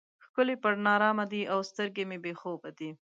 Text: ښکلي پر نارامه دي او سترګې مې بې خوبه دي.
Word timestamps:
ښکلي 0.25 0.55
پر 0.63 0.73
نارامه 0.85 1.25
دي 1.31 1.41
او 1.53 1.59
سترګې 1.69 2.03
مې 2.09 2.17
بې 2.23 2.33
خوبه 2.39 2.69
دي. 2.77 2.89